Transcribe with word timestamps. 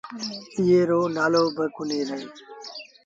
ايئي 0.57 0.79
رو 0.89 0.99
نآلو 1.15 1.43
با 1.55 1.65
ڪونهي 1.75 2.01
رهي۔ 2.09 2.27